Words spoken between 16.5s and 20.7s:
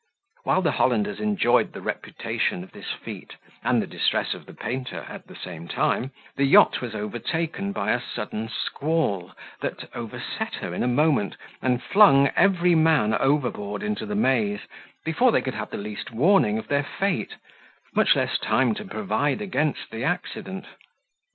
of their fate, much less time to provide against the accident.